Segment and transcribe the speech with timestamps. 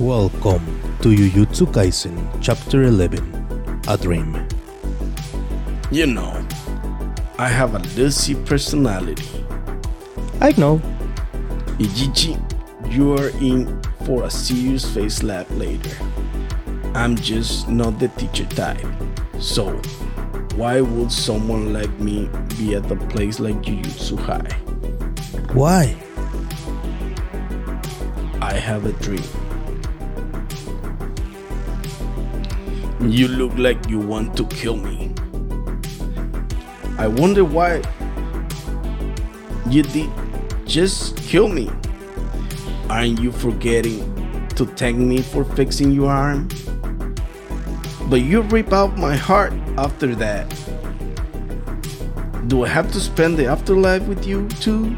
[0.00, 0.64] Welcome
[1.02, 3.20] to Jujutsu Kaisen Chapter 11
[3.86, 4.32] A Dream.
[5.90, 6.42] You know,
[7.36, 9.44] I have a Lucy personality.
[10.40, 10.80] I know.
[11.76, 12.32] Ijichi,
[12.90, 15.94] you are in for a serious face slap later.
[16.94, 18.80] I'm just not the teacher type.
[19.38, 19.76] So,
[20.56, 24.56] why would someone like me be at a place like Jujutsu High?
[25.52, 25.94] Why?
[28.40, 29.39] I have a dream.
[33.02, 35.14] You look like you want to kill me.
[36.98, 37.82] I wonder why
[39.68, 40.10] you did
[40.66, 41.70] just kill me.
[42.90, 46.48] Aren't you forgetting to thank me for fixing your arm?
[48.10, 50.46] But you rip out my heart after that.
[52.48, 54.94] Do I have to spend the afterlife with you too?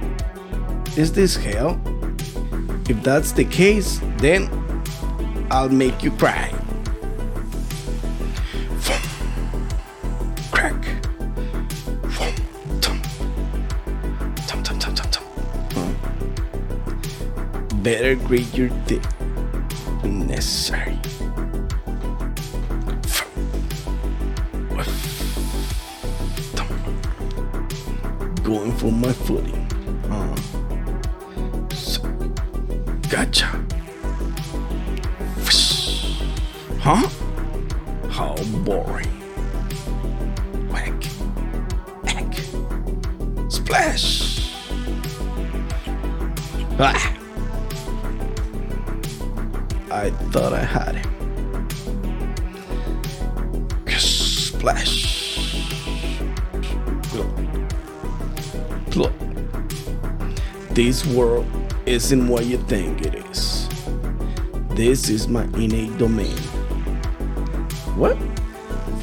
[0.97, 1.81] Is this hell?
[2.89, 4.51] If that's the case, then
[5.53, 6.53] I'll make you cry.
[17.83, 19.05] Better grade your dick
[20.03, 20.97] when necessary.
[28.45, 29.67] Going for my footing.
[30.09, 30.37] Uh.
[31.75, 32.03] So,
[33.11, 33.47] gotcha.
[36.79, 37.09] Huh?
[38.11, 39.09] How boring.
[40.71, 41.03] Whack.
[42.05, 42.33] Whack.
[43.51, 44.39] Splash.
[46.79, 47.22] Ah.
[50.03, 51.69] I thought I had him.
[53.97, 55.39] Splash.
[58.97, 59.15] Look.
[60.71, 61.47] This world
[61.87, 63.69] isn't what you think it is.
[64.71, 66.37] This is my innate domain.
[67.95, 68.19] What?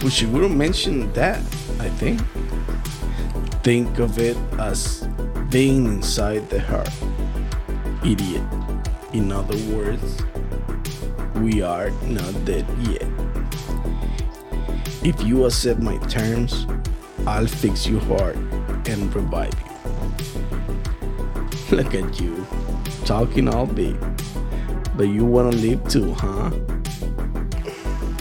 [0.04, 1.40] Fushiguro mentioned that,
[1.80, 2.20] I think.
[3.64, 5.08] Think of it as
[5.50, 6.92] being inside the heart.
[8.04, 8.44] Idiot.
[9.14, 10.24] In other words,
[11.42, 13.08] we are not dead yet.
[15.04, 16.68] If you accept my terms,
[17.26, 18.36] I'll fix your heart
[18.88, 19.70] and revive you.
[21.78, 22.46] Look at you,
[23.06, 23.98] talking all big.
[24.96, 26.50] But you wanna live too, huh?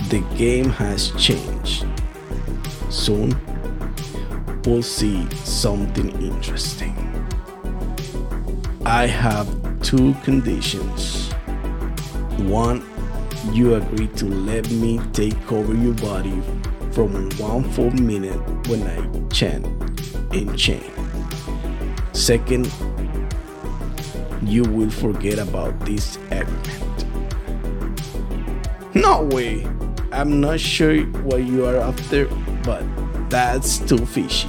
[0.09, 1.87] The game has changed.
[2.89, 3.37] Soon,
[4.65, 6.95] we'll see something interesting.
[8.87, 9.49] I have
[9.83, 11.33] two conditions.
[12.39, 12.83] One,
[13.53, 16.43] you agree to let me take over your body
[16.93, 18.39] from one full minute
[18.69, 19.65] when I chant
[20.31, 20.83] Enchain.
[22.15, 22.71] Second,
[24.43, 27.05] you will forget about this agreement.
[28.95, 29.67] No way!
[30.11, 32.27] I'm not sure what you are after,
[32.65, 32.83] but
[33.31, 34.49] that's too fishy.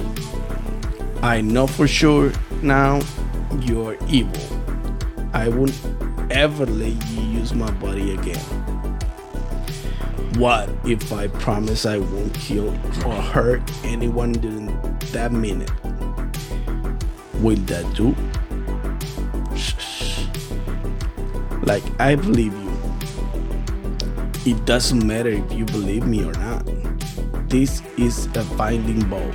[1.22, 3.00] I know for sure now
[3.60, 4.42] you're evil.
[5.32, 5.78] I won't
[6.30, 8.69] ever let you use my body again.
[10.36, 12.68] What if I promise I won't kill
[13.04, 14.66] or hurt anyone during
[15.12, 15.70] that minute?
[17.40, 18.14] Will that do?
[21.62, 22.70] Like, I believe you.
[24.46, 26.64] It doesn't matter if you believe me or not.
[27.48, 29.30] This is a binding vow.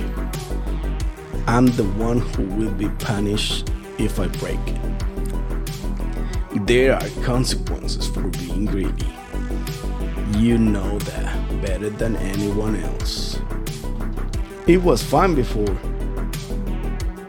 [1.46, 4.80] I'm the one who will be punished if I break it.
[6.66, 9.12] There are consequences for being greedy.
[10.38, 13.40] You know that better than anyone else.
[14.66, 15.76] It was fine before.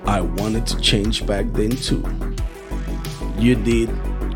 [0.05, 2.03] I wanted to change back then too.
[3.39, 3.89] You did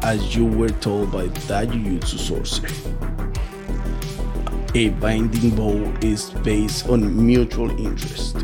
[0.04, 2.70] as you were told by that Jujutsu sorcerer.
[4.74, 8.38] A binding vow is based on mutual interest.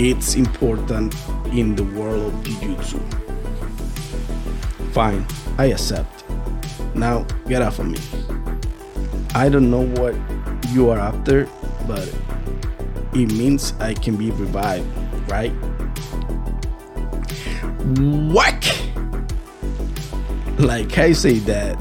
[0.00, 1.14] It's important
[1.52, 3.00] in the world of Jujutsu.
[4.92, 5.24] Fine,
[5.56, 6.24] I accept.
[6.96, 8.23] Now get off of me.
[9.36, 10.14] I don't know what
[10.68, 11.48] you are after,
[11.88, 12.08] but
[13.12, 14.86] it means I can be revived,
[15.28, 15.52] right?
[18.32, 18.62] Whack!
[20.58, 21.76] Like I say that,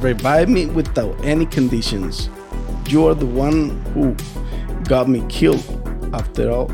[0.00, 2.28] revive me without any conditions.
[2.88, 4.16] You're the one who
[4.82, 5.64] got me killed
[6.12, 6.72] after all.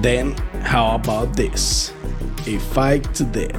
[0.00, 1.92] Then, how about this?
[2.48, 3.54] A fight to death.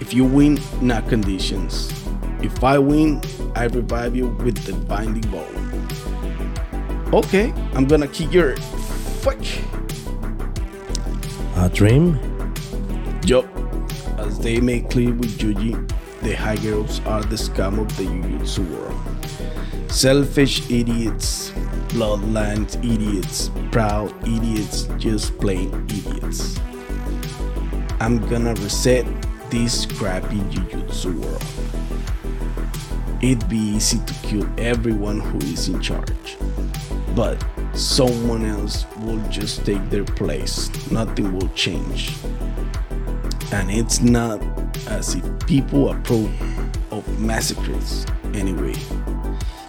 [0.00, 2.03] If you win, not conditions.
[2.44, 3.22] If I win,
[3.54, 5.48] I revive you with the binding vow.
[7.16, 8.54] Okay, I'm gonna kick your
[9.24, 9.40] fuck.
[11.56, 12.20] A dream?
[13.24, 13.46] Yup,
[14.18, 15.72] as they make clear with Yuji,
[16.20, 19.90] the high girls are the scum of the Jujutsu world.
[19.90, 21.50] Selfish idiots,
[21.96, 26.60] bloodlines idiots, proud idiots, just plain idiots.
[28.00, 29.06] I'm gonna reset
[29.48, 31.73] this crappy Jujutsu world.
[33.24, 36.36] It'd be easy to kill everyone who is in charge,
[37.16, 37.42] but
[37.72, 40.68] someone else will just take their place.
[40.90, 42.12] Nothing will change.
[43.50, 44.42] And it's not
[44.86, 46.30] as if people approve
[46.92, 48.04] of massacres
[48.34, 48.74] anyway.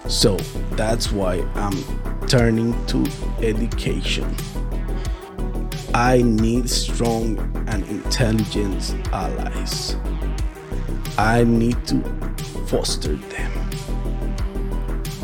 [0.10, 0.36] So
[0.72, 3.06] that's why I'm turning to
[3.42, 4.36] education.
[5.94, 9.96] I need strong and intelligent allies.
[11.18, 12.25] I need to
[12.68, 13.70] foster them.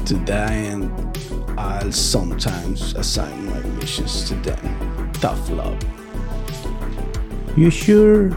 [0.06, 0.92] To that end,
[1.58, 5.12] I'll sometimes assign my missions to them.
[5.14, 5.78] Tough love.
[7.58, 8.32] You sure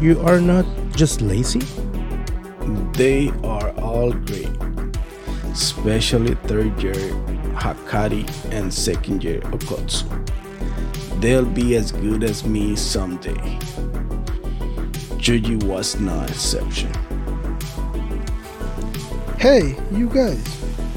[0.00, 1.62] you are not just lazy?
[2.92, 4.50] They are all great,
[5.52, 6.94] especially third year
[7.54, 10.08] Hakari and second year Okotsu.
[11.20, 13.58] They'll be as good as me someday.
[15.18, 16.92] Juji was no exception.
[19.44, 20.40] Hey, you guys,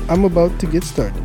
[0.07, 1.21] I'm about to get started.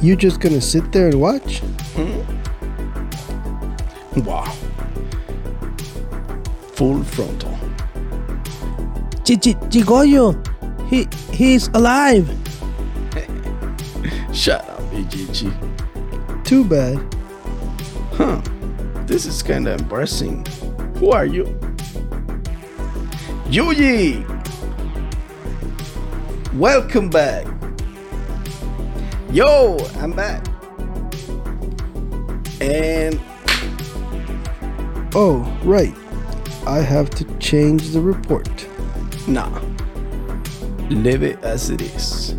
[0.00, 1.58] You just gonna sit there and watch?
[1.92, 2.24] Hmm?
[4.24, 4.56] Wow.
[6.72, 7.58] Full frontal.
[9.26, 10.32] Chigoyo,
[10.88, 12.24] he he's alive.
[14.32, 15.52] Shut up, Ijichi.
[16.44, 16.96] Too bad.
[18.14, 18.40] Huh.
[19.04, 20.46] This is kinda embarrassing.
[21.00, 21.44] Who are you?
[23.52, 24.33] Yuji!
[26.54, 27.46] Welcome back.
[29.30, 30.46] Yo, I'm back.
[32.60, 33.20] And
[35.16, 35.94] Oh, right.
[36.66, 38.48] I have to change the report.
[39.26, 39.60] nah.
[40.90, 42.36] Leave it as it is.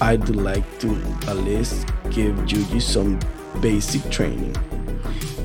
[0.00, 0.88] I'd like to
[1.28, 3.18] at least give Yuji some
[3.60, 4.54] basic training.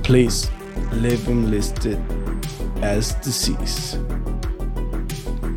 [0.03, 0.49] Please
[0.93, 1.99] leave him listed
[2.81, 3.95] as deceased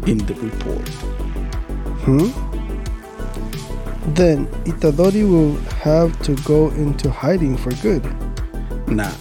[0.06, 1.17] in the report.
[2.08, 2.32] Hmm?
[4.14, 8.02] Then Itadori will have to go into hiding for good.
[8.88, 9.12] Nah,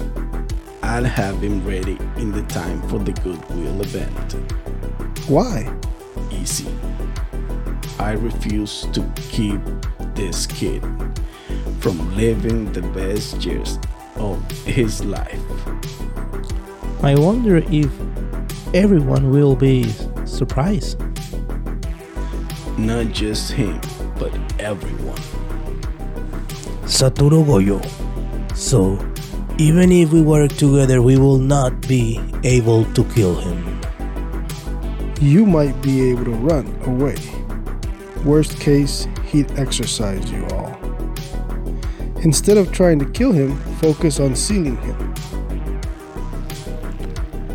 [0.82, 4.36] I'll have him ready in the time for the Goodwill event.
[5.28, 5.68] Why?
[6.32, 6.74] Easy.
[8.00, 9.60] I refuse to keep
[10.16, 10.82] this kid
[11.82, 13.80] from living the best years
[14.16, 15.44] of his life.
[17.04, 17.92] I wonder if
[18.74, 19.92] everyone will be
[20.24, 21.02] surprised.
[22.78, 23.82] Not just him,
[24.20, 25.18] but everyone.
[26.86, 27.82] Satoru Gojo.
[28.56, 29.00] So,
[29.58, 33.82] even if we work together, we will not be able to kill him.
[35.20, 37.18] You might be able to run away.
[38.24, 40.78] Worst case, he'd exorcise you all.
[42.22, 45.16] Instead of trying to kill him, focus on sealing him.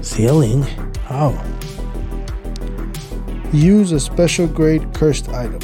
[0.03, 0.63] Sealing?
[1.07, 1.31] How?
[3.53, 5.61] Use a special grade cursed item,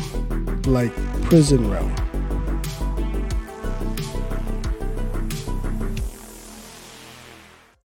[0.64, 2.07] like Prison Realm.